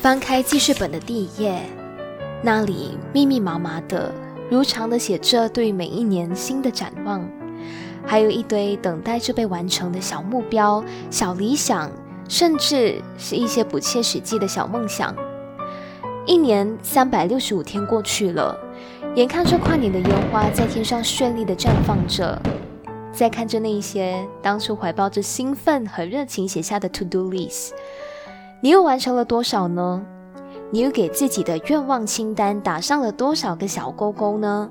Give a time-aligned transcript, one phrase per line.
[0.00, 1.60] 翻开记事本的第一页，
[2.42, 4.10] 那里密密麻麻的、
[4.50, 7.22] 如常的写着对每一年新的展望，
[8.06, 11.92] 还有一堆等待着被完成的小目标、小理想，
[12.30, 15.14] 甚至是一些不切实际的小梦想。
[16.24, 18.58] 一年三百六十五天过去了，
[19.16, 22.40] 眼看着跨年的烟花在天上绚丽的绽放着，
[23.12, 27.72] 再看着那一些当初怀抱着兴奋和热情写下的 to do list。
[28.62, 30.02] 你又完成了多少呢？
[30.70, 34.70] 你又给自己的愿望清单打上了多少个小勾勾呢？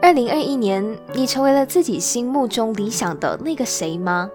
[0.00, 4.30] 二零二一年，你成为了自己心目中理想的那个谁吗？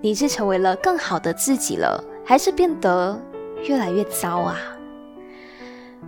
[0.00, 3.20] 你是成为了更好的自己了，还是变得
[3.64, 4.56] 越来越糟啊？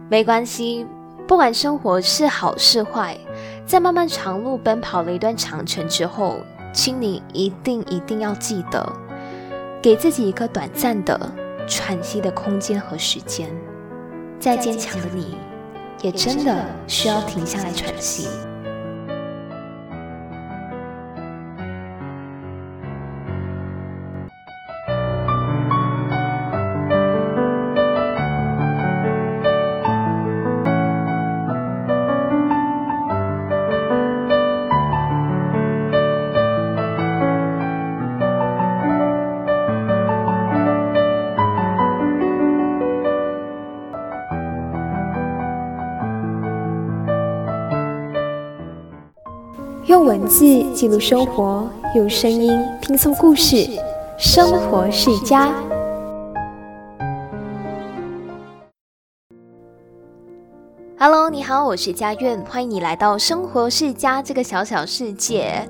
[0.08, 0.86] 没关系，
[1.26, 3.18] 不管生活是好是坏，
[3.66, 6.36] 在漫漫长路奔跑了一段长程之后，
[6.72, 8.92] 请你一定一定要记得，
[9.82, 11.20] 给自己一个短暂的。
[11.66, 13.48] 喘息的空间和时间，
[14.38, 15.36] 再坚强的你，
[16.02, 18.28] 也真的需要停下来喘息。
[50.30, 53.68] 字记录生活，用声音拼凑故事。
[54.16, 55.52] 生活世家
[60.96, 65.66] ，Hello，你好，我是佳苑，欢迎你来到生活世家这个小小世界。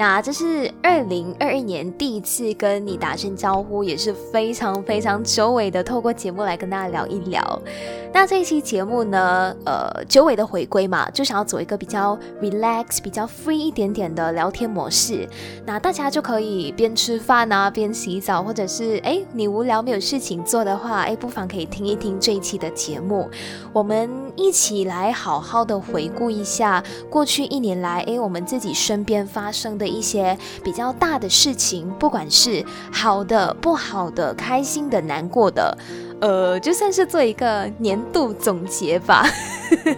[0.00, 7.60] 那这是二零二一年第一次跟你打声招呼，也是非常非常久违的，透过节目来跟大家聊一聊。
[8.10, 15.28] 那这一期节目呢，呃，久违的回归嘛，就想要做一个比较 relax、比较 free 一点点的聊天模式。
[15.66, 23.28] 那大家就可以边吃饭啊，边洗澡，或者是哎，你无聊没有事情做的话，哎，不妨可以听一听这一期的节目。
[23.70, 35.76] 我们一起来好好的回顾一下过去一年来，哎，我们自己身边发生的一些比较大的事情，不管是好的、不好的、开心的、难过的。
[36.20, 39.26] 呃，就算是做一个年度总结吧。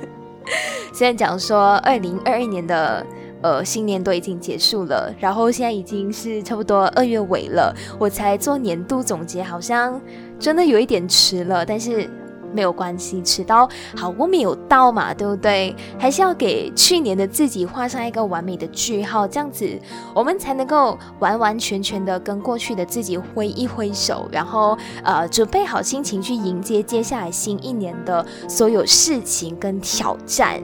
[0.93, 3.05] 现在讲说，二零二二年的
[3.43, 10.01] 呃新年都已经结束了，然后现在已经是差不多二月尾了，我才做年度总结，好像
[10.39, 12.09] 真的有一点迟了，但是。
[12.53, 15.75] 没有关系，迟到好，我们有到嘛，对不对？
[15.99, 19.69] 还是要给去年的自己画上一个完美的句号，这样子
[20.15, 30.63] 我们才能够完完全全的跟过去的自己挥一挥手，然后呃，准备好心情去迎接接下来新一年的所有事情跟挑战。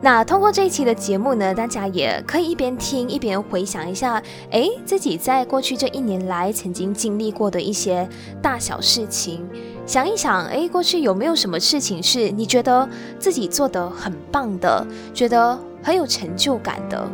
[0.00, 4.22] 那通过这一期的节目呢，大家也可以一边听一边回想一下，
[4.52, 8.08] 哎，自己在过去这一年来曾经经历过的一些
[8.40, 9.44] 大小事情。
[9.88, 12.86] 想一想，哎，过去有没有什么事情是你觉得
[13.18, 17.08] 自己做得很棒的，觉得很有成就感的？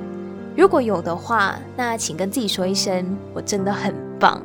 [0.56, 4.42] 如果有的话，那请跟自己说一声，我真的很棒。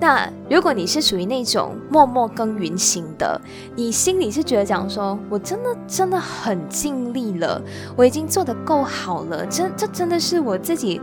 [0.00, 3.38] 那如果你是属于那种默默耕耘型的，
[3.76, 7.60] 你心里是觉得讲说，我真的真的很尽力了，
[7.94, 10.98] 我已经做得够好了，这这真的是我自己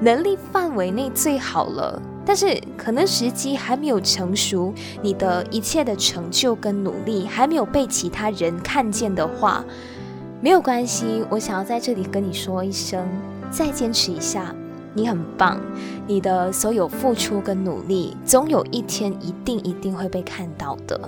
[0.00, 2.00] 能力范围内最好了。
[2.28, 9.64] 但是可能时机还没有成熟，你的一切的成就跟努力还没有被其他人看见的话，
[10.42, 11.24] 没有关系。
[11.30, 13.08] 我想要在这里跟你说一声，
[13.50, 14.54] 再坚持一下，
[14.92, 15.58] 你很棒，
[16.06, 21.00] 你的所有付出跟努力，总有一天一定一定会被看到的。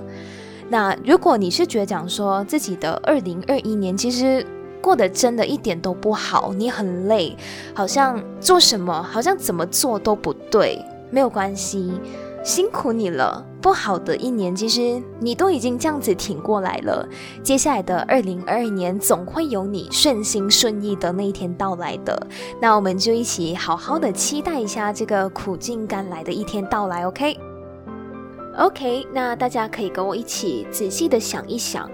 [0.70, 4.42] 那如果你是觉得讲说自己的二零二一年其实
[4.80, 7.36] 过得真的一点都不好，你很累，
[7.75, 10.83] 好像做什么好像怎么做都不对。
[11.10, 12.01] 没有关系，
[12.45, 13.45] 辛苦你了。
[13.60, 17.07] 不好的一年，其实你都已经这样子挺过来了。
[17.42, 22.27] 接下来的二零二二年，总会有你顺心顺意的那一天到来的。
[22.59, 27.07] 那我们就一起好好的期待一下这个苦尽甘来的一天到来。
[27.07, 31.91] OK，OK，那大家可以跟我一起仔细的想一想，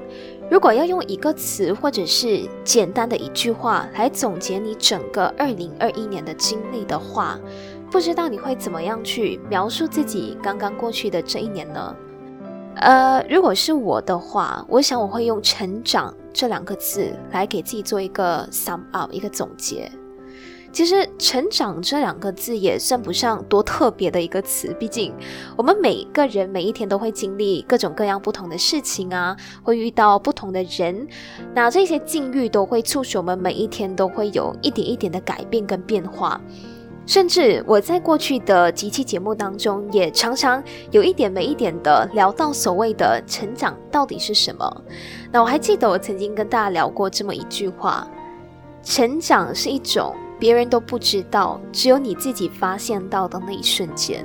[0.48, 7.40] 如果要用一个词或者是简单的一句话来总结你整个二零二一年的经历的话。
[7.90, 11.96] 不知道你会怎么样去描述自己刚刚过去的这一年呢？
[12.76, 19.90] 呃，如果是我的话，我想我会用“成长”这两个字来给自己做一个 sum up，一个总结。
[20.72, 25.14] 其实“成长”这两个字也算不上多特别的一个词，毕竟
[25.56, 31.08] 我们每个人每一天都会经历各种各样不同的事情啊，会遇到不同的人，
[31.54, 36.38] 那这些境遇都会促使我们每一天都会有一点一点的改变跟变化。
[37.06, 44.84] 甚至我在过去的几期节目当中，也常常有一点没一点的聊到所谓的成长到底是什么。
[45.30, 48.06] 那我还记得我曾经跟大家聊过这么一句话：
[48.82, 54.24] 成长是一种别人都不知道，只有你自己发现到的那一瞬间。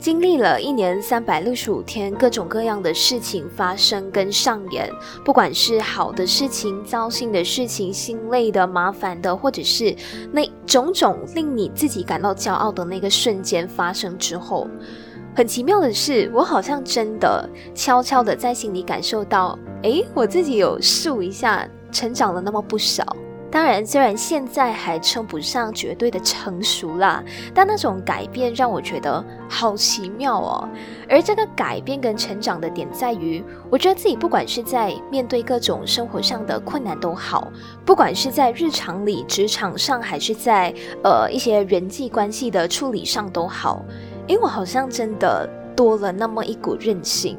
[0.00, 4.90] 经历了一年三百六十五天，各种各样的事情发生跟上演，
[5.26, 9.94] 不管是好的事情、糟心的事情、心累的、麻烦的，或者是
[10.32, 14.66] 那种种令你自己感到骄傲的那个瞬间发生之后，
[15.36, 23.04] 很奇妙的是，我好像真的悄悄的在心里感受到，诶，我自己有数一下，成长了那么不少。
[23.50, 30.68] 当然，虽然现在还称不上绝对的成熟啦，但那种改变让我觉得好奇妙哦。
[31.08, 37.52] 而这个改变跟成长的点在于，我觉得自己不管是在面对各种生活上的困难都好，
[37.84, 43.84] 不管是在日常里、职场上，还是在呃一些人际关系的处理上都好，
[44.28, 47.36] 因为我好像真的多了那么一股韧性。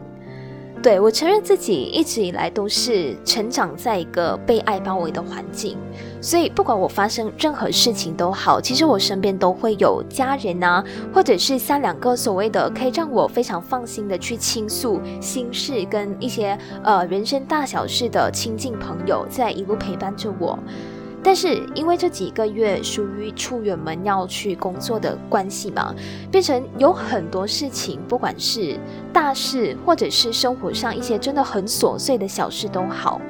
[0.81, 5.78] 对我承认自己一直以来都是成长在一个被爱包围的环境，
[6.19, 10.83] 所以不管我发生任何事情都好，其实我身边都会有家人啊，
[11.13, 20.57] 或者是三两个所谓的可以让我非常放心的去倾诉心事跟一些呃人生大小事的亲近朋友，在一路陪伴着我。
[21.23, 25.94] 但是因为这几个月属于出远门要去工作的关系嘛，
[26.31, 28.75] 变成有很多事情，不管是
[29.13, 33.21] 大事或者是生活上一些真的很琐碎的小事都好。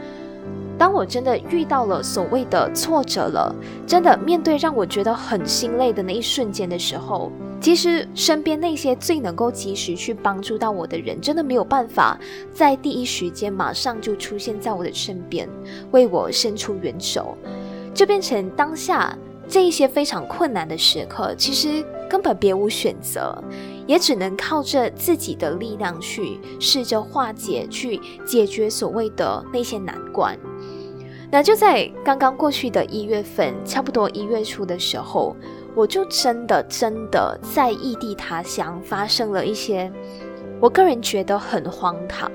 [0.78, 3.54] 当我真的遇到了所谓的挫折了，
[3.86, 12.18] 真的面对让我觉得很心累的那一瞬间的时候，其实身边那些最能够及时去帮助到我的人，真的没有办法
[12.52, 15.48] 在第一时间马上就出现在我的身边，
[15.92, 17.38] 为我伸出援手。
[17.94, 19.18] 就变成当下
[19.48, 23.38] 这一些非常困难的时刻，其实根本别无选择，
[23.86, 30.38] 也只能靠着自己的力量去试着化解、去解决所谓的那些难关。
[31.30, 35.36] 那就在刚刚过去的一月份，差不多一月初的时候，
[35.74, 39.92] 我就真的真的在异地他乡发生了一些，
[40.60, 42.30] 我个人觉得很荒唐。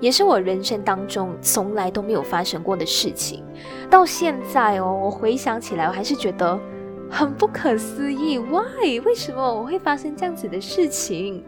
[0.00, 3.44] 也是我人生当中从来都没有发生过的事情，
[3.90, 6.58] 到现在哦，我回想起来，我还是觉得
[7.10, 8.38] 很不可思议。
[8.38, 9.00] Why？
[9.04, 11.44] 为什么我会发生这样子的事情？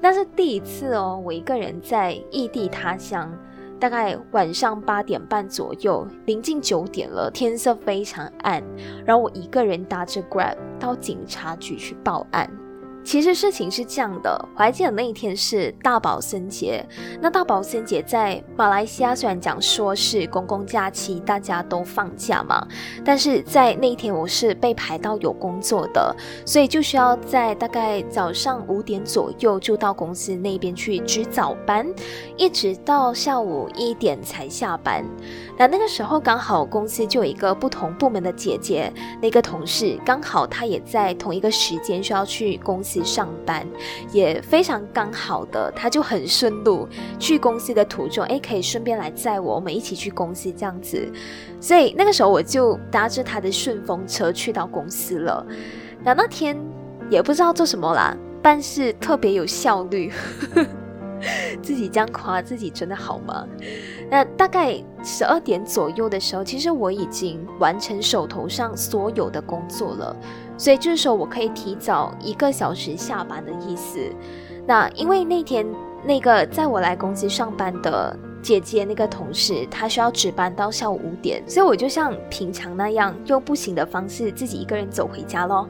[0.00, 3.32] 那是第一次哦，我一个人在异地他乡，
[3.80, 8.62] 大概晚上八点半左右，临近九点了，天色非常暗，
[9.04, 12.50] 然后我一个人搭着 Grab 到警察局去报案。
[13.06, 16.84] 其实事情是这样的，我还记得那一天是大宝森节。
[17.20, 22.66] 那大宝森节在马来西亚虽然讲说是公共假期，大家都放假嘛，
[23.04, 26.14] 但是在那一天我是被排到有工作的，
[26.44, 31.86] 所以就需要在大概早上五点左右就到公司那边去值早班，
[32.36, 35.04] 一直到下午一点才下班。
[35.56, 38.92] 那那个时候刚好公司就有一个不同部门的姐姐，
[39.22, 43.66] 那个同事刚好她也在同一个时间需要去公司上班，
[44.12, 46.88] 也非常刚好的，他就很顺路
[47.18, 51.10] 去公司的途中，哎，可以顺便来载我，我们一起去公司这样子。
[51.60, 55.46] 所以那个时候我就搭着他的顺风车去到公司了。
[56.04, 56.56] 那那天
[57.10, 60.12] 也不知道做什么啦，办事特别有效率。
[61.62, 63.46] 自己这样夸自己真的好吗？
[64.10, 70.14] 那大概十二点左右的时候，其实我已经完成手头上所有的工作了，
[70.56, 73.98] 所以就是说我可以提早一个小时下班的意思。
[74.66, 75.66] 那因为那天
[76.04, 85.68] 那个在我来公司上班的姐姐那个同事，她需要值班到下午五点，所以我就像平常那样用步行的方式自己一个人走回家咯。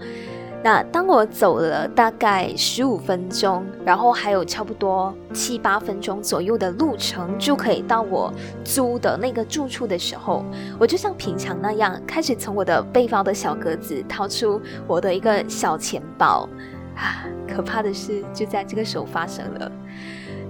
[0.66, 10.44] 那当我走了大概十五分钟，然后还有差不多七八分钟左右的路程就可以到我租的那个住处的时候，
[10.76, 16.48] 我就像平常那样，开始从我的背包的小格子掏出我的一个小钱包。
[16.96, 19.70] 啊，可怕的事就在这个时候发生了。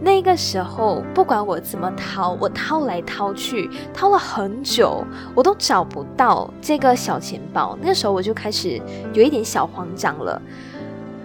[0.06, 7.76] 那个时候，不管我怎么掏，我掏来掏去，掏了很久，我都找不到这个小钱包。
[7.82, 8.80] 那时候我就开始
[9.12, 10.40] 有一点小慌张了。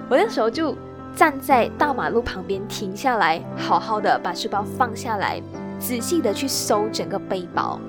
[0.10, 0.76] 我那时候就
[1.16, 5.40] 站在大马路旁边停下来，好好的把书包放下来，
[5.78, 7.80] 仔细的去搜整个背包。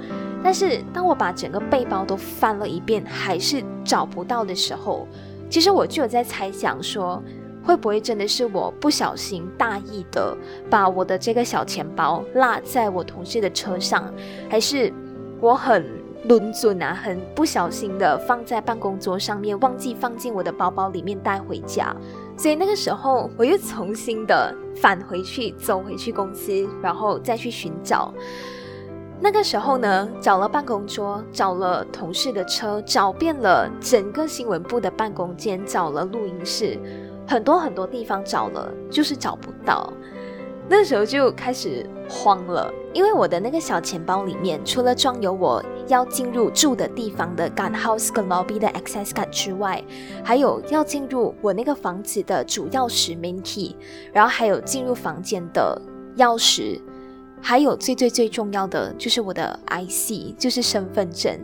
[0.44, 5.08] 但是当我把整个背包都翻了一遍，还是找不到的时候，
[5.49, 7.22] 其实我就有在猜想说，
[7.64, 10.37] 会不会真的是我不小心大意的
[10.69, 14.12] 把我的这个小钱包落在我同事的车上，
[14.49, 14.92] 还是
[15.40, 15.85] 我很
[16.28, 21.95] 轮准啊，很不小心的放在办公桌上面，忘记放进我的包包里面带回家。
[22.37, 28.12] 所以那个时候，我又重新的返回去，走回去公司，然后再去寻找。
[29.21, 36.76] 那个时候呢，找了办公桌，找了同事的车，找遍了整个新闻部的办公间，找了录音室，
[37.26, 39.93] 很多很多地方找了，就是找不到。
[40.69, 49.83] 那时候就开始慌了，因为我的那个小钱包里面，除了装有我要进入住的地方的 g u house 跟 lobby 的 access 卡之外，
[50.25, 53.76] 还有要进入我那个房子的主钥匙 main key，
[54.12, 55.81] 然后还有进入房间的
[56.17, 56.81] 钥匙。
[57.45, 61.37] 还有最最最重要的就是我的 IC，就是身份证。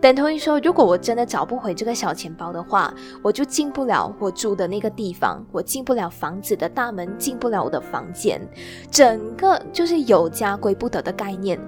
[0.00, 8.40] 等同于说，如果我真的找不回这个小钱包的话，我就进不了我住的那个地方，我进不了房子的大门，进不了我的房间，
[8.90, 11.58] 整个就是有家归不得的概念。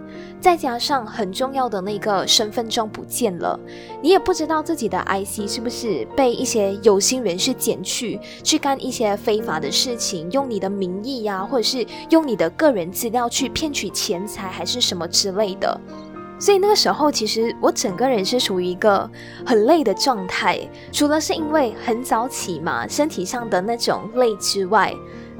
[0.40, 3.58] 再加上很重要的那个身份证不见了，
[4.02, 15.80] 你也不知道自己的 IC 是不是被一些有心人士捡去，去干一些非法的事情，用你的名义呀，或者是用你的个人资料去骗取钱财，还是什么之类的。
[16.38, 19.10] 所以那个时候，其实我整个人是处于一个
[19.44, 20.58] 很累的状态，
[20.92, 24.94] 除了是因为很早起嘛，身体上的那种累之外，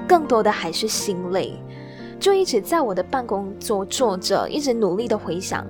[0.08, 1.56] 更多的还是心累，
[2.18, 5.64] 就一直在我的办公桌坐着，一直努力的回想，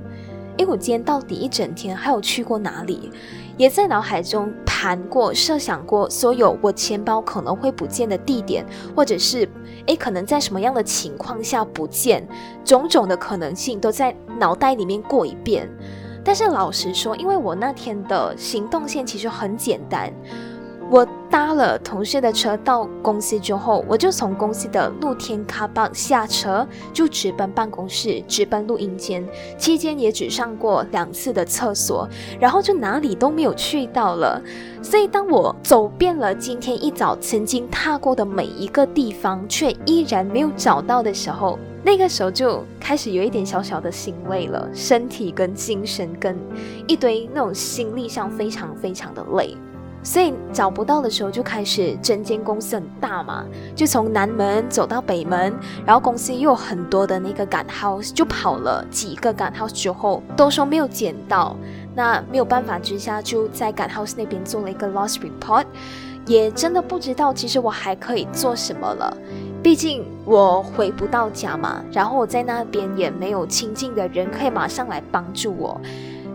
[0.57, 3.13] 诶，我今天到底一整天还有去过哪里？
[3.59, 8.65] 也在脑海中盘过、设想过所有我钱包可能会不见的地点，
[8.97, 9.47] 或者是
[9.87, 12.27] 诶，可能在什么样的情况下不见，
[12.65, 15.69] 种种的可能性都在脑袋里面过一遍。
[16.25, 20.13] 但是老实说，因为我那天的行动线其实很简单。
[20.91, 29.23] 我搭了同事的车到公司之后，我就从公司的露天卡巴下车，就直奔办公室，直奔录音间。
[29.59, 32.09] 期间也只上过两次的厕所，
[32.41, 34.43] 然后就哪里都没有去到了。
[34.83, 46.35] 所以当我走遍了今天一早曾经踏过的每一个地方，却依然没有找到的时候，那个时候就开始有一点小小的心累了，身体跟精神跟
[46.87, 49.55] 一堆那种心力上非常非常的累。
[50.03, 55.53] 所以找不到的时候，就开始整间公司很大嘛，就从南门走到北门，
[55.85, 61.57] 然后公司又有很多的那个赶 house，就跑了几个赶 house 之后，都说没有捡到，
[61.95, 65.67] 那没有办法之下，就在赶 house 那边做了一个 lost report，
[66.27, 69.15] 也真的不知道其实我还可以做什么了，
[69.63, 75.79] 毕竟我回不到家嘛，然后我在那边也没有亲近的人可以马上来帮助我。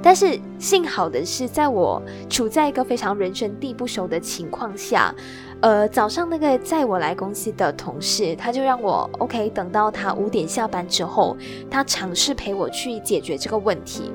[0.03, 5.15] 但是幸好的是，在我处在一个非常人生地不熟的情况下，
[5.61, 11.37] 呃，早上那个载我来公司的同事，他就让我 OK，等到他五点下班之后，
[11.71, 14.11] 他尝试陪我去解决这个问题。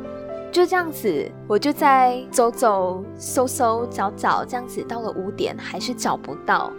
[0.52, 6.71] 就这样子，我就在走走、搜搜、找找，这样子到了五点还是找不到。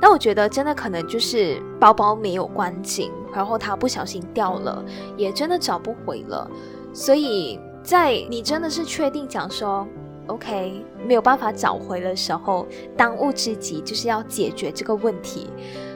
[0.00, 4.84] 那我觉得真的可能就是包包没有关紧，然后他不小心掉了，
[5.16, 6.50] 也真的找不回了，
[6.92, 7.60] 所以。
[7.88, 9.88] 在你真的是确定讲说
[10.26, 15.46] ，OK，没有办法找回的时候，当务之急就是要解决这个问题。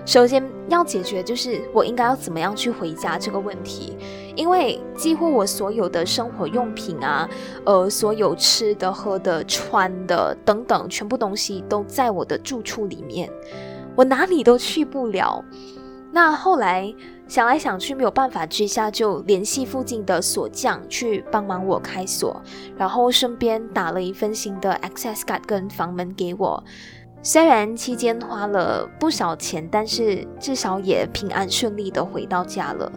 [0.06, 3.94] 首先要解决就是我应该要怎么样去回家这个问题，
[4.34, 7.28] 因为几乎我所有的生活用品啊，
[7.66, 13.28] 呃，所有吃的、喝的、穿的等等，全部东西都在我的住处里面，
[13.94, 15.44] 我哪里都去不了。
[16.11, 16.90] 那后来。
[17.32, 22.38] 想来想去没有办法之下，就联系附近的锁匠去帮忙我开锁，
[22.76, 26.62] 然后顺便打了一份新的 access card 跟房门给我。
[27.22, 32.92] 虽然期间花了不少钱，但是至少也平安顺利的回到家了。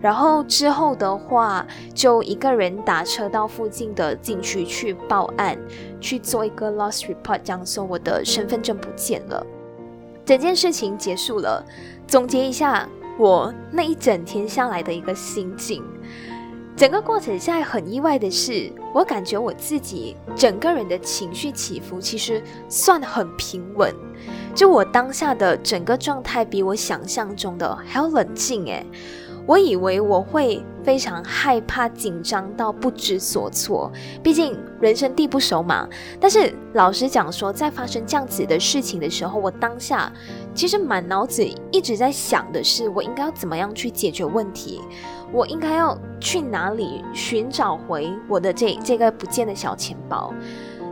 [0.00, 5.58] 然后之后的话，就一个人打车到附近的警局去报案，
[6.00, 9.46] 去做一个 lost report，讲说我的身份证不见了。
[10.24, 11.62] 整件事情结束了，
[12.06, 12.88] 总结一下。
[13.18, 15.82] 我那一整天下来的一个心境，
[16.76, 23.92] 整个过程下来很意外的是，我感觉我自己整个人的情绪起伏其实算很平稳，
[24.54, 28.86] 就我当下的整个状态比我想象中的还要冷静诶，
[29.46, 30.64] 我以为我会。
[30.84, 33.92] 非常害怕、紧张到不知所措。
[34.22, 35.86] 毕竟人生地不熟嘛。
[36.18, 40.10] 但是老实讲说，在发生这样子的事情的时候，我当下
[40.58, 44.80] 其实满脑子一直在想的是，我应该要怎么样去解决问题，
[45.32, 50.34] 我应该要去哪里寻找回我的这这个不见的小钱包。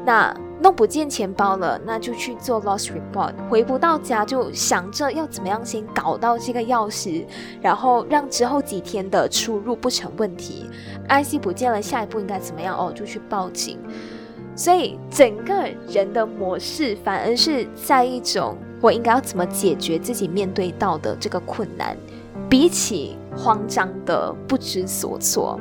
[0.04, 0.32] 那
[0.62, 3.32] 弄不见钱包了，那就去做 lost report。
[3.48, 7.24] 回不到家，就想着要怎么样先搞到这个钥匙，
[7.60, 10.66] 然后让之后几天的出入不成问题。
[11.08, 12.78] IC 不见了，下一步应该怎么样？
[12.78, 13.80] 哦，就去报警。
[14.54, 21.96] 所以整个人的模式反而是在一种我应该要怎么解决自己面对到的这个困难，
[22.48, 25.58] 比起慌张的不知所措。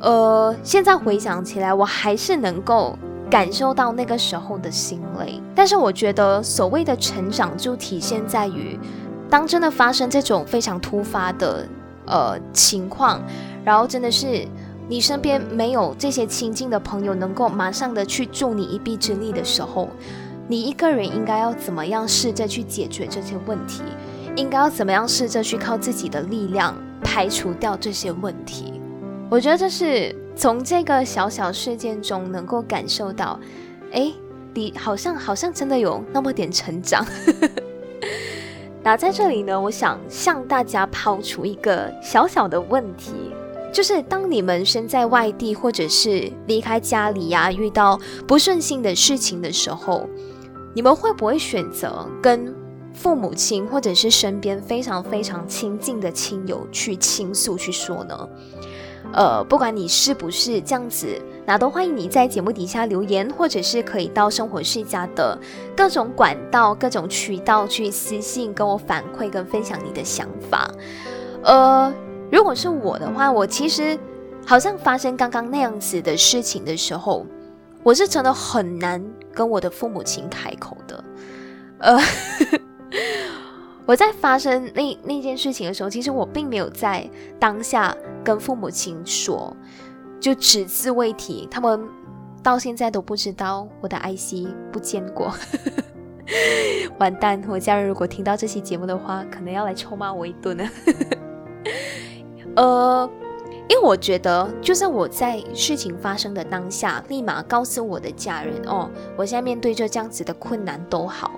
[0.00, 2.98] 呃，现在回想起来，我还是能够。
[3.28, 8.78] 感受到那个时候的心累，但是我觉得所谓的成长就体现在于，
[9.28, 11.66] 当真的发生这种非常突发的
[12.06, 13.20] 呃情况，
[13.64, 14.46] 然后真的是
[14.88, 19.88] 你身边没有这些亲近的朋友能够马上的去助你一臂之力的时候，
[20.48, 23.82] 你一个人应该要怎么样试着去解决这些问题？
[24.36, 28.80] 应该要怎么样试着去靠自己的力量排除掉这些问题？
[29.30, 30.14] 我觉得这是。
[30.38, 33.40] 从这个小小事件中，能够感受到，
[33.90, 34.12] 哎，
[34.52, 37.02] 你好像好像真的有那么点成长。
[38.84, 43.14] 那在这里呢，我想向大家抛出一个小小的问题，
[43.72, 50.06] 就是当你们身在外地，或者是离开家里呀，遇到不顺心的事情的时候，
[50.76, 52.54] 你们会不会选择跟
[52.92, 58.28] 父母亲，或者是身边非常非常亲近的亲友去倾诉去说呢？
[59.14, 61.06] 呃，不管你是不是这样子，
[61.46, 65.38] 那都欢迎你在节目底下留言，或者是可以到生活世家的
[65.74, 70.70] 各种管道、各种渠道去私信跟我反馈跟分享你的想法。
[71.42, 71.90] 呃，
[72.30, 73.98] 如果是我的话，我其实
[74.44, 77.24] 好像发生刚刚那样子的事情的时候，
[77.86, 79.00] 我是真的很难
[79.32, 81.04] 跟我的父母亲开口的。
[81.78, 81.96] 呃。
[83.86, 89.56] 我在发生那那件事情的时候，其实我并没有在当下跟父母亲说，
[90.18, 91.46] 就只字未提。
[91.48, 91.80] 他们
[92.42, 95.32] 到现在都不知道我的 IC 不见过。
[96.98, 97.40] 完蛋！
[97.46, 100.68] 我家人如果听到这期节目的话，可能要来臭骂我一顿呢。
[102.56, 103.08] 呃，
[103.68, 111.32] 因为我觉得，就算我在事情发生的当下，立马告诉我的家人哦，我现在面对着这样子的困难都好。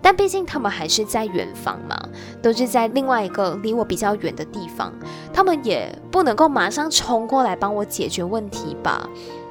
[0.00, 1.98] 但毕竟他们还是在远方嘛，
[2.42, 4.92] 都是在另外一个离我比较远的地方，
[5.32, 9.08] 他们也不能够马上冲过来帮我解决问题吧？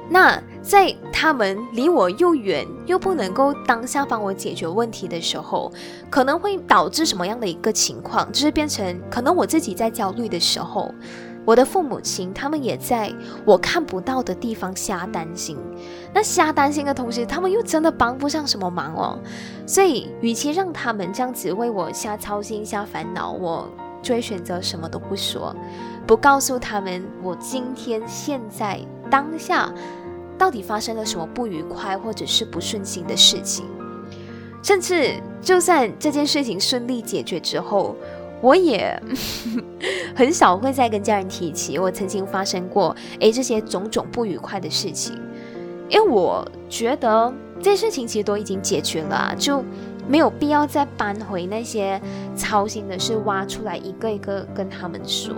[0.08, 5.70] 那在他们离我又远又不能够当下帮我解决问题的时候，
[6.08, 8.30] 可能会导致什么样的一个情况？
[8.32, 10.94] 就是变成可能我自己在焦虑的时候。
[11.44, 13.12] 我的父母亲，他们也在
[13.44, 15.58] 我看不到的地方瞎担心。
[16.12, 19.18] 那瞎担心的同时，他们又真的帮不上什么忙哦。
[19.66, 23.68] 所以，与其让他们这样子为我瞎操心、瞎烦恼，我
[24.02, 25.54] 就会选择什么都不说，
[26.06, 28.80] 不告诉他们我今天现在
[29.10, 29.72] 当下
[30.38, 33.66] 到底发生了什么不愉快或者是不顺心的事情。
[34.62, 37.94] 甚至，就算这件事情顺利解决之后，
[38.44, 39.02] 我也
[40.14, 45.18] 很少会再跟家人提起我曾经发生过诶这些种种不愉快的事情，
[45.88, 49.64] 因为我觉得这些事情其实都已经解决了，就
[50.06, 51.98] 没有必要再搬回那些
[52.36, 55.34] 操心的事，挖出来一个一个跟他们说。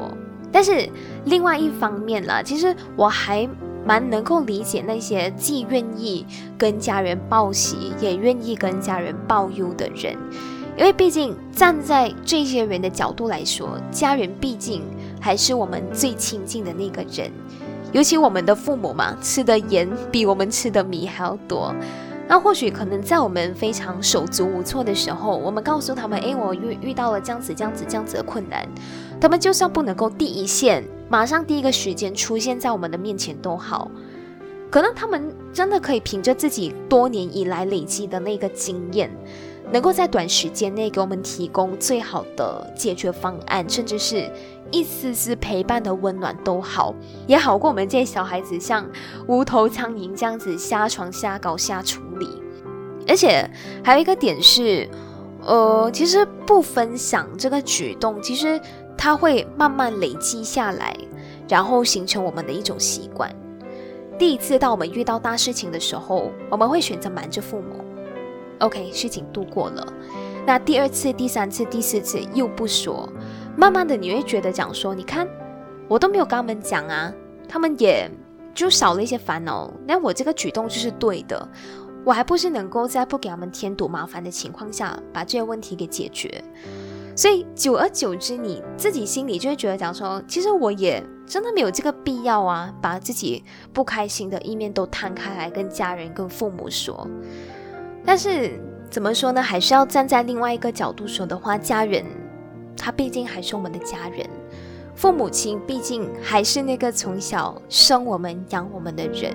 [0.51, 0.89] 但是
[1.27, 3.49] 另外一方面啦，其实我还
[3.85, 6.27] 蛮能够理解那些既愿意
[6.59, 10.17] 跟家人报喜，也愿意跟家人报忧的人。
[10.77, 14.83] 因为毕竟站在这些人的角度来说，家人毕竟
[15.21, 17.31] 还是我们最亲近的那个人，
[17.93, 21.75] 尤其我们的父母嘛，吃的盐比我们吃的米还要多。
[22.29, 28.69] 那或许可能在我们非常手足无措的时候，我们告诉他们：“哎，我遇遇到了这样子、这样子、这样子的困难。”
[29.19, 33.91] 他们就算不能够第一线马上第一个时间出现在我们的面前都好，
[34.69, 39.09] 可能他们真的可以凭着自己多年以来累积的那个经验。
[39.73, 44.31] 能够在短时间内给我们提供最好的解决方案，甚至是
[44.71, 46.95] 一丝丝陪伴的温暖都好，
[47.27, 48.89] 也好过我们这些小孩子像
[49.27, 52.29] 无头苍蝇这样子瞎闯瞎搞瞎处理。
[53.09, 53.49] 而且
[53.85, 54.89] 还有一个点是，
[55.45, 58.61] 呃，其实不分享这个举动，其实
[58.99, 60.97] 它会慢慢累积下来，
[61.49, 63.33] 然后形成我们的一种习惯。
[64.19, 67.86] 第一次当我们遇到大事情的时候，我们会选择瞒着父母。
[68.61, 69.87] OK，事情度过了，
[70.47, 73.09] 那第二次、第三次、第四次又不说，
[73.57, 75.29] 慢慢的你会觉得讲说，你看
[75.89, 77.13] 我都没有跟他们讲啊，
[77.49, 78.11] 他们也
[78.55, 79.71] 就少了一些烦恼。
[79.87, 81.49] 那我这个举动就是对的，
[82.05, 86.43] 我还不是能够在不给他们添堵麻烦的情况下把这些问题给解决。
[87.15, 93.43] 所以久而久之，你自己心里就会觉得讲说，其实我也真的没有这个必要啊，把自己
[93.73, 97.09] 不开心的一面都摊开来跟家人、跟父母说。
[98.07, 99.43] 但是怎么说呢？
[99.43, 102.05] 还是要站在另外一个角度说的话，家人
[102.77, 104.25] 他毕竟还是我们的家人，
[104.95, 109.35] 父母亲毕竟还是那个从小生我们、养我们的人。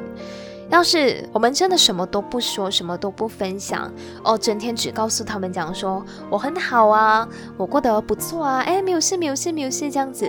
[0.70, 3.92] 要是我们真的什么都不说，什么都不分享，
[4.24, 10.26] 哦，整天只告诉他们讲说我很好啊，我过得不错啊，哎，没有事，没有事，没有事这样子，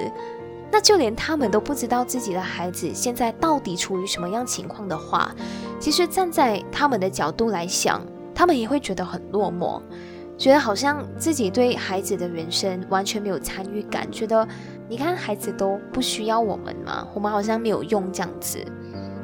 [0.69, 5.33] 那就连他们都不知道自己的孩子现在到底处于什么样情况的话，
[5.79, 9.81] 其实站在他们的角度来想，他们也会觉得很落寞，
[10.39, 14.47] 觉得好像自己对孩子的人生完全没有参与感，觉得
[14.89, 18.59] 你看孩子都不需要我们嘛，我们好像没有用这样子。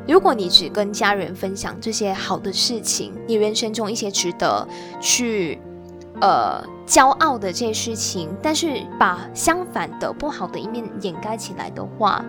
[0.06, 4.66] 如果你只跟家人分享这些好的事情，你人生中一些值得
[5.00, 5.58] 去
[6.20, 12.24] 呃骄傲的这些事情，但是把相反的不好的一面掩盖起来的话，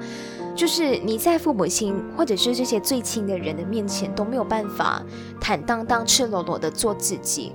[0.55, 5.01] 就是你在父母亲或者是这些最亲的人的面前都没有办法
[5.39, 7.53] 坦荡荡、赤裸裸的做自己，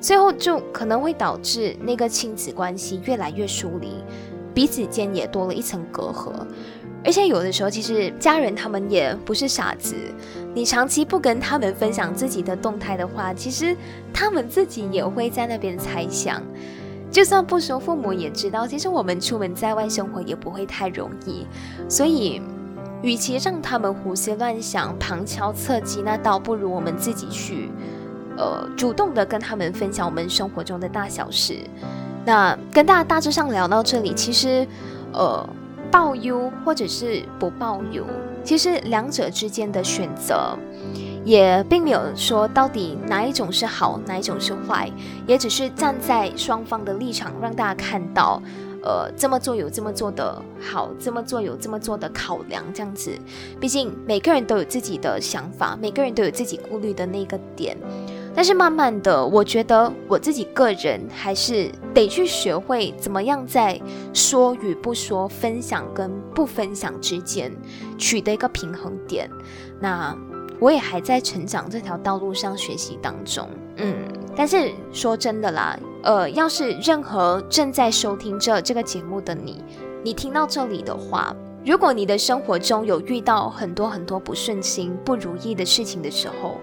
[0.00, 4.04] 最后就可能会导致那个亲子关系越来越疏离，
[4.54, 6.32] 彼此间也多了一层隔阂。
[7.04, 9.94] 而且有的时候，其实家人他们也不是傻子。
[10.54, 13.76] 你长期不跟他们分享自己的动态的话，其实
[14.12, 16.42] 他们自己也会在那边猜想。
[17.14, 21.46] 就算不说，父母也知道，其实我们出门在外生活也不会太容易。
[21.88, 22.42] 所以，
[23.02, 27.70] 与其让他们胡思乱想、旁敲侧击，那倒不如我们自己去，
[28.36, 31.56] 呃，主动的跟他们分享我们生活中的大小事。
[32.24, 34.66] 那跟大家大致上聊到这里，其实，
[35.12, 35.48] 呃。
[35.92, 38.04] 报忧或者是不报忧，
[38.42, 40.58] 其实两者之间的选择，
[41.24, 44.90] 也并没有说到底哪一种是好，哪一种是坏，
[45.26, 48.42] 也只是站在双方的立场，让大家看到，
[48.82, 53.10] 呃，这么做有这么做的好，这么做有这么做的考量，这样子。
[53.58, 57.76] 毕竟每个人都有自己的想法，每个人都有自己顾虑的那个点。
[58.36, 63.80] 但是慢慢的，我觉得我自己个人还是得去学会怎么样在
[64.12, 67.52] 说与不说、分享跟不分享之间
[67.96, 69.30] 取得一个平衡点。
[69.80, 70.12] 那
[70.64, 73.46] 我也还在成长这条道路上学习当中，
[73.76, 73.94] 嗯。
[74.34, 79.62] 但是说真的啦，呃，要是任何正在收听着这个节目的你，
[80.02, 86.56] 你听到这里的话，如果你的生活中有遇到很多很多不顺心、不如意的事情的时候，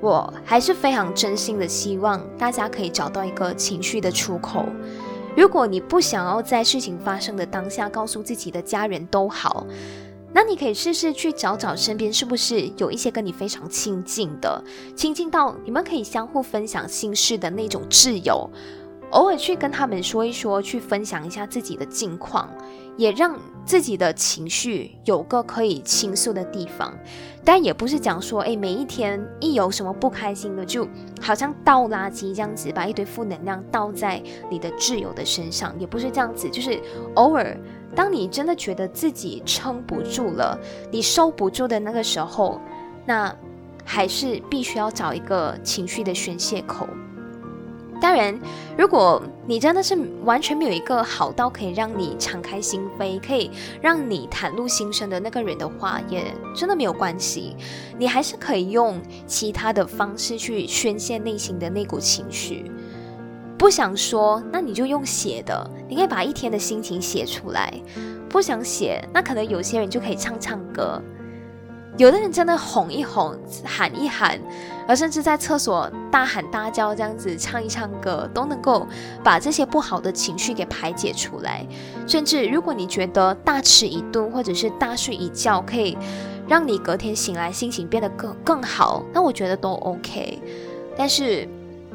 [0.00, 4.64] 我还是非常真心的希望大家可以找到一个情绪的出口。
[5.36, 9.66] 如果你不想要在事情发生的当下告诉自己的家人都好，
[10.36, 14.62] 那你可以试试去找找身边是不是有一些跟你非常亲近的，
[14.94, 18.50] 亲近到你们可以相互分享心事的那种挚友，
[19.12, 22.50] 偶尔去跟他们说一说，去分享一下自己的近况。
[22.98, 26.94] 也让自己的情绪有个可以倾诉的地方，
[27.44, 30.88] 但也不是讲说，哎，每一天一有什么不开心的，就
[31.20, 36.80] 好像倒垃圾这样子，把一堆负能量倒在你的挚友的身上，也不是这样子，就是
[37.16, 37.54] 偶尔，
[37.96, 40.56] 当你真的觉得自己撑不住了，
[40.92, 42.60] 你收不住的那个时候，
[43.06, 43.34] 那
[43.84, 46.86] 还是必须要找一个情绪的宣泄口。
[47.98, 48.38] 当然，
[48.76, 57.56] 如果你真的是完全没有一个好到可以让你敞开心扉、可以让你袒露心声的那个人的话，也真的没有关系。
[57.98, 62.70] 你还是可以用其他的方式去宣泄内心的那股情绪。
[63.58, 67.72] 不想说，那你就用写的，你可以把一天的心情写出来。
[68.28, 71.00] 不想写，那可能有些人就可以唱唱歌。
[71.96, 74.38] 有的人真的哄一哄，喊一喊，
[74.86, 78.86] 而甚至在厕所大喊大叫，这样子唱一唱歌，都能够
[79.24, 81.66] 把这些不好的情绪给排解出来。
[82.06, 85.96] 甚至如果你觉得大吃一顿或者是大睡一觉，可以
[86.46, 90.38] 让你隔天醒来心情变得更更好，那我觉得都 OK。
[90.98, 91.48] 但是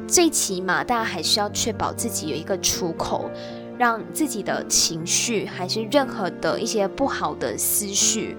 [0.06, 3.30] 最起码大家还是要确保自己有一个出口，
[3.78, 8.36] 让自己的情绪还是任何的一些不好的思绪。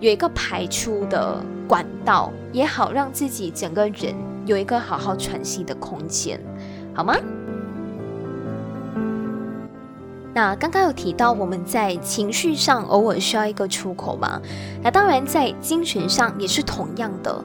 [0.00, 4.14] 有一个排出的管道也好，让自己整个人
[4.44, 6.38] 有一个好好喘息的空间，
[6.92, 7.16] 好吗？
[10.34, 14.42] 那刚刚有提到我们在情绪上偶尔需要一个出口嘛？
[14.82, 17.42] 那当然在精神上也是同样的，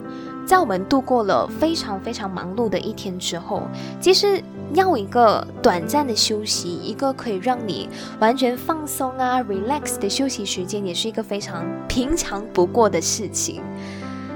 [0.50, 3.62] 在我们度过了非常非常忙碌的一天之后，
[4.02, 4.42] 其实
[4.74, 7.88] 要一个短暂的休息，一个可以让你
[8.20, 13.62] 完全放松啊、relax 的休息时间，也是一个非常平常不过的事情。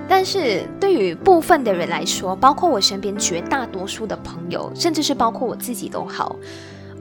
[0.07, 6.35] 但是对于部分的人来说，包括我身边绝大多数的朋友，甚至是包括我自己都好。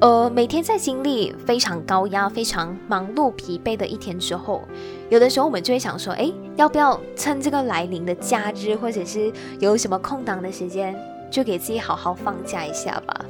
[0.02, 4.62] 呃，每天在经历非常高压、非常忙碌、疲惫的一天之后，
[5.08, 10.92] 有的时候我们就会想说，哎，要不要趁这个来临的假日，或者是有什么空档的时间，
[11.30, 13.24] 就给自己好好放假一下吧。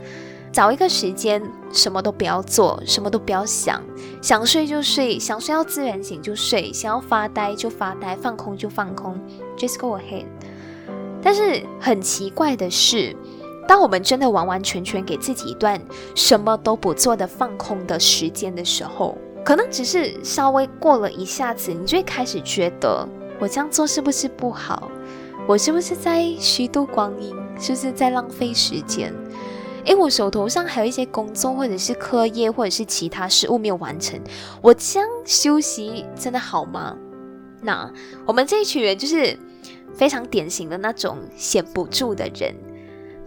[0.50, 1.42] 找一个时间，
[1.74, 3.82] 什么都不要做，什么都不要想，
[4.22, 9.20] 想睡就睡，想睡要自然醒就睡，想要发呆就发呆，放空就放空
[9.58, 10.24] ，just go ahead。
[11.22, 13.14] 但是很奇怪的是。
[13.72, 15.80] 当我们真的完完全全给自己一段
[16.14, 23.08] 什么都不做的放空的时间的时候，可能只是稍微过了一下子，你就会开始觉得
[23.40, 24.90] 我这样做是不是不好？
[25.46, 27.34] 我是不是在虚度光阴？
[27.58, 29.10] 是不是在浪费时间？
[29.86, 34.20] 诶，我手头上还有一些工作，或者是课业，或者是其他事务没有完成，
[34.60, 36.94] 我这样休息真的好吗？
[37.62, 37.90] 那
[38.26, 39.34] 我们这一群人就是
[39.94, 42.54] 非常典型的那种闲不住的人。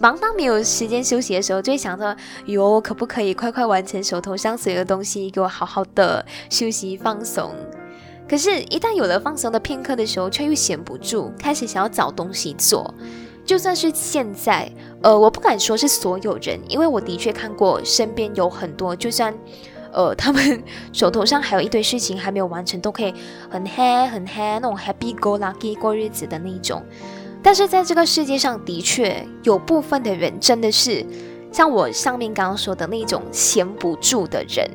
[0.05, 2.15] 忙到没有时间休息的时候，就会想着
[2.45, 7.51] 哟，可不可以快快完成手头上所有的东西，给我好好的休息放松？
[8.29, 12.93] 可是，一旦有了放松的片刻的时候，却又闲不住，开始想要找东西做。
[13.47, 19.33] 就算是现在，呃，我不敢说是所有人，因为我的确看过身边有很多，就算
[19.91, 20.63] 呃他们
[20.93, 23.11] 手头上还有一堆事情还没有完成，都可以
[23.49, 26.83] 很 happy 很 happy 那种 happy go lucky 过日子的那种。
[27.45, 31.05] 但是在这个世界上的确有部分的人真的是
[31.51, 34.67] 像我上面刚刚说的那种闲不住的人。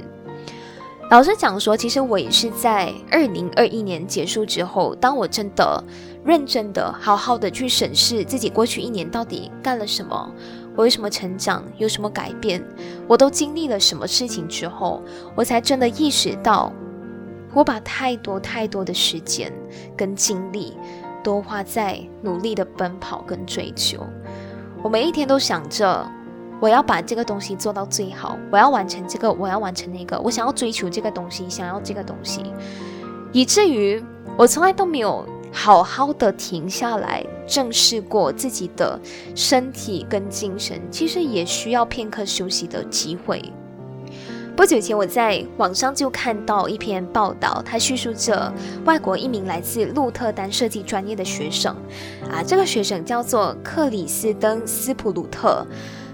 [1.10, 5.82] 老实讲说，其实我也是在二零二一年结束之后，当我真的
[6.24, 10.32] 认真的、好好的去审视自己过去一年到底干了什么，
[10.76, 12.64] 我有什么成长，有什么改变，
[13.08, 15.02] 我都经历了什么事情之后，
[15.34, 16.72] 我才真的意识到，
[17.52, 19.52] 我把太多太多的时间
[19.96, 20.76] 跟精力。
[21.22, 24.06] 多花在努力的奔跑跟追求，
[24.82, 26.06] 我每一天都想着，
[26.60, 32.44] 我要把这个东西做到最好，我要完成这个，我要完成那个，我想要追求这个东西，想要这个东西，
[33.32, 34.02] 以至于
[34.36, 38.98] 我从来都没有好好的停下来，正视过自己的
[39.34, 43.42] 身体跟精神，其实也需要片刻休息的机会。
[44.56, 48.52] 不久前，我在网上就看到一篇报道，它叙述着
[48.84, 51.74] 外国一名来自鹿特丹设计专业的学生，
[52.30, 55.66] 啊，这个学生叫做克里斯登斯普鲁特。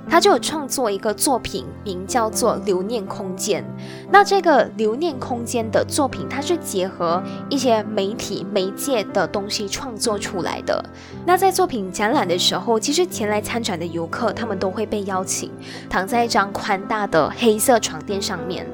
[0.08, 3.62] 他就有创作一个作品，名叫做《留念空间》。
[4.10, 10.84] 那这个留念空间的作品，它是结合一些媒体媒介的东西创作出来的。
[11.26, 15.50] 那在作品展览的时候，其实前来参展的游客，他们都会被邀请
[15.90, 18.66] 躺在一张宽大的黑色床垫上面。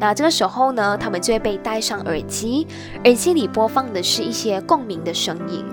[0.00, 2.66] 那这个时候呢，他们就会被戴上耳机，
[3.04, 5.64] 耳机里播放的是一些共鸣的声音。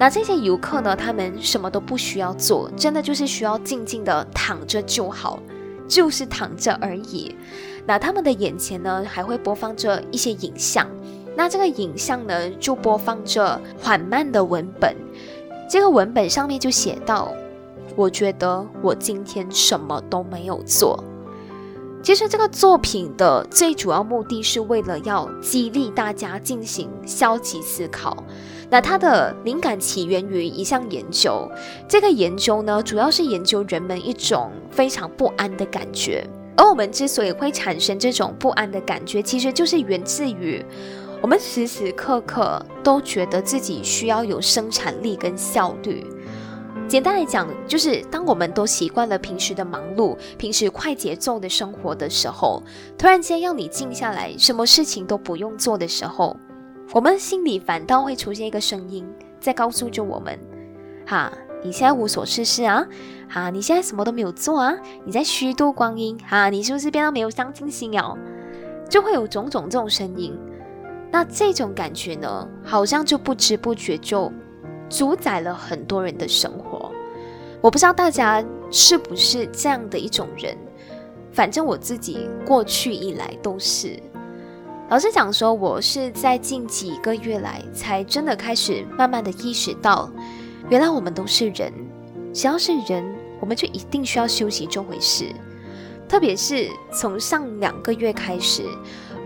[0.00, 0.96] 那这些游客呢？
[0.96, 5.38] 他们什么都不需要做，真的就是需要静静的躺着就好，
[5.86, 7.36] 就是躺着而已。
[7.84, 10.86] 那他们的眼前呢，还会播放着一些影像。
[11.36, 14.96] 那这个影像呢，就播放着缓慢的文本。
[15.68, 17.30] 这个文本上面就写到
[17.94, 21.04] ：“我觉得我今天什么都没有做。”
[22.02, 28.16] 其实这个作品的最主要目的是为了要激励大家进行消极思考。
[28.70, 31.46] 那它的灵感起源于一项研究，
[31.88, 36.26] 这个研究呢，主要是研究人们一种非常不安的感觉。
[36.56, 40.64] 而我们之所以会产生这种不安的感觉，其实就是源自于
[41.20, 46.06] 我们时时刻刻都觉得自己需要有生产力跟效率。
[46.90, 52.60] 简单来讲，就是当我们都习惯了平时的忙碌、平时快节奏的生活的时候，
[52.98, 56.36] 突然间要你静下来，什么事情都不用做的时候。
[56.92, 60.36] 我们心里反倒会出现一个声音，在告诉着我们：
[61.06, 62.84] 哈，你现在无所事事啊，
[63.28, 64.74] 哈，你现在什么都没有做啊，
[65.04, 68.18] 你在虚度光阴，哈，你是不是变得没有上进心哦？
[68.88, 70.36] 就会有种种这种声音。
[71.12, 74.32] 那这种感觉呢，好像就不知不觉就
[74.90, 76.92] 主宰了很多人的生活。
[77.62, 80.56] 我不知道大家是不是这样的一种人，
[81.32, 83.98] 反正我自己过去以来都是。
[84.88, 90.10] 老实讲，说我是在近几个月来才真的开始慢慢的意识到，
[90.68, 91.72] 原来我们都是人，
[92.34, 93.04] 只要是人，
[93.38, 95.26] 我们就一定需要休息这回事。
[96.08, 98.64] 特别是从上两个月开始，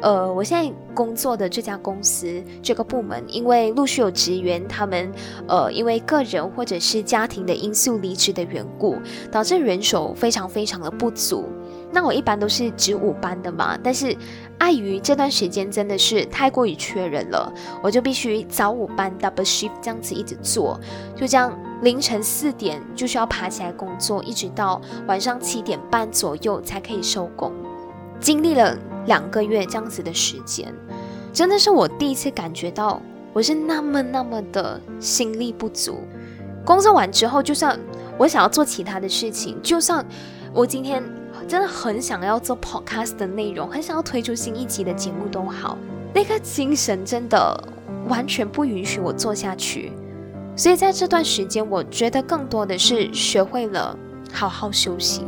[0.05, 5.11] 呃，我现在工作的这家公司这个部门，因为陆续有职员他们，
[5.49, 8.99] 呃，因为个人或者是家庭的因素离职的缘故，
[9.33, 11.49] 导致人手非常非常的不足。
[11.91, 14.15] 那我一般都是值午班的嘛，但是
[14.59, 17.51] 碍于这段时间真的是太过于缺人了，
[17.83, 20.79] 我就必须早午班 double shift 这样子一直做，
[21.17, 27.51] 就这样凌晨四点就需要爬起来工作，一直到晚上七点半左右才可以收工。
[28.25, 30.73] 经历了两个月这样子的时间，
[31.31, 32.99] 真的是我第一次感觉到
[33.35, 35.99] 我是那么那么的心力不足。
[36.65, 37.79] 工作完之后，就算
[38.17, 40.03] 我想要做其他的事情，就算
[40.55, 41.05] 我今天。
[41.47, 45.77] 真的很想要做 podcast 的内容，很想要推出新一集的节目都好，
[46.15, 47.69] 那个精神真的
[48.09, 49.93] 完全不允许我做下去。
[50.57, 53.95] 所以在这段时间，我觉得更多的是学会了
[54.33, 55.27] 好好休息。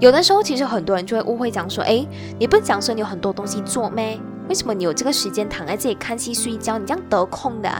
[0.00, 2.06] 有的时候，其实很多人就会误会讲说：“哎，
[2.38, 4.18] 你不是讲说你有很多东西做咩？
[4.48, 6.78] 为什么你有这个时间躺在这里看戏睡觉？
[6.78, 7.70] 你这样得空的？”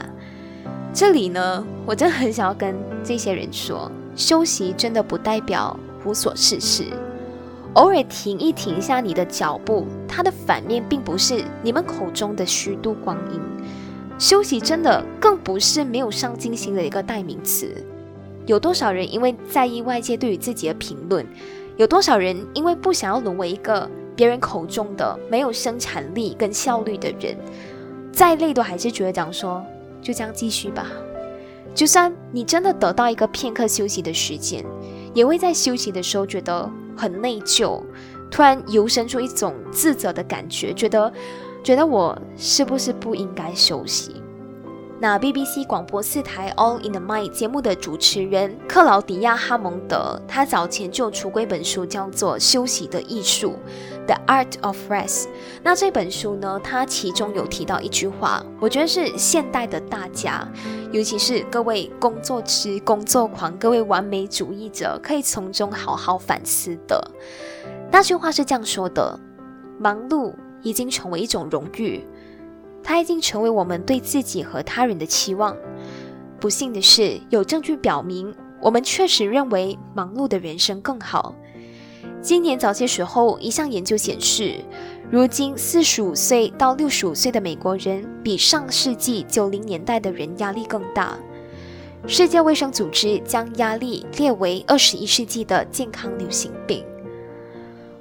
[0.93, 6.85] 这里呢，我真的很想要跟这些人说，休息真的不代表无所事事。
[7.75, 13.41] 偶尔停一停一下你的脚步，它的反面并不是你们口中的虚度光阴。
[14.19, 17.73] 休息真的更不是没有上进心的一个代名词。
[18.45, 21.25] 有多少人因为在意外界对于自己的评论？
[21.81, 27.35] 有多少人因为不想要沦为一个别人口中的没有生产力跟效率的人，
[28.13, 29.65] 再累都还是觉得讲说
[30.03, 30.87] 就这样继续吧。
[31.75, 34.63] 就算你真的得到一个片刻休息的时间，
[35.15, 36.71] 也会在休息的时候觉得。
[36.97, 37.81] 很内疚，
[38.31, 41.11] 突然油生出一种自责的感觉，觉得，
[41.65, 44.17] 觉得我是不是不应该休息？
[45.03, 53.55] 那 BBC 广播四台 All in the Mind 节目的主持人克劳迪亚·哈蒙德，他早前就出过一本书，叫做《休息的艺术》
[54.07, 55.29] （The Art of Rest）。
[55.63, 60.47] 那这本书呢，它其中有提到一句话，我觉得是现代的大家，
[60.93, 67.03] 尤其是各位工作痴、工作狂、各位完美主义者，可以从中好好反思的。
[67.91, 69.19] 那句话是这样说的：
[69.79, 72.05] 忙碌已经成为一种荣誉。
[72.83, 75.57] 它已经成为我们对自己和他人的期望。
[76.41, 81.35] 不幸的是，有证据表明，我们确实认为忙碌的人生更好。
[82.23, 84.57] 今年早些时候，一项研究显示，
[85.11, 91.19] 如今四十五岁到六十五岁的美国人比上世纪九零年代的人压力更大。
[92.07, 96.83] 世界卫生组织将压力列为二十一世纪的健康流行病。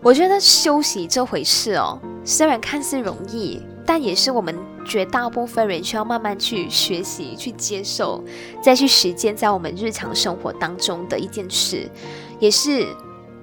[0.02, 3.62] 我觉得休息这回事哦，虽然看似容易。
[3.89, 8.23] 但也是我们绝大部分人需要慢慢去学习、去接受、
[8.62, 11.89] 再去实践在我们日常生活当中的一件事，
[12.39, 12.86] 也是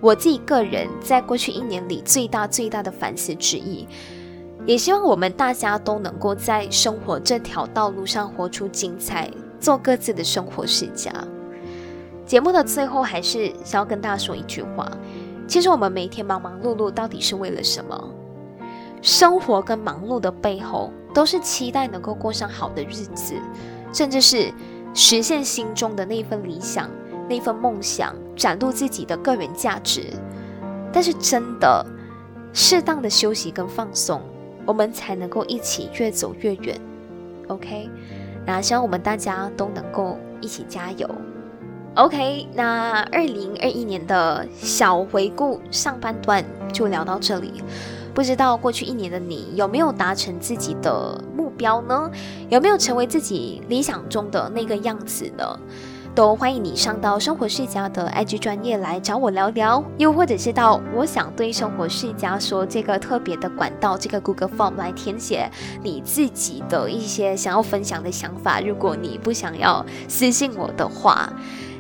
[0.01, 3.89] 我自己个人在过去一年里最大最大的反思之一。
[4.65, 9.29] 也希望我们大家都能够在生活这条道路上活出精彩，
[9.59, 11.13] 做各自的生活世家。
[12.25, 14.89] 节目的最后，还是想要跟大家说一句话：
[15.49, 18.11] 其实我们每天忙忙碌碌，到底是为了什么？
[19.07, 23.35] 生活跟忙碌的背后，都是期待能够过上好的日子，
[23.93, 24.53] 甚至是
[24.95, 26.91] 实现心中的那份理想、
[27.29, 30.13] 那份梦想，展露自己的个人价值。
[30.93, 31.87] 但是，真的
[32.53, 34.21] 适当的休息跟放松，
[34.67, 36.77] 我们才能够一起越走越远。
[37.47, 37.89] OK，
[38.45, 41.09] 那希望我们大家都能够一起加油。
[41.95, 47.63] OK，那二零二一年的小回顾上半段就聊到这里。
[48.17, 52.11] 不知道过去一年的你有没有达成自己的目标呢？
[52.49, 55.45] 有没有成为自己理想中的那个样子呢？
[56.15, 65.51] 都欢迎你上到生活世家的 IG 专业来找我聊聊，又或者是到我想对生活世家说这个特别的管道，这个 Google Form 来填写
[65.83, 68.63] 你自己的一些想要分享的想法。
[68.63, 71.31] 如果你不想要私信我的话，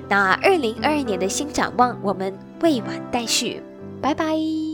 [0.06, 3.62] 那二零二二年的新展望我们未完待续，
[4.02, 4.65] 拜拜。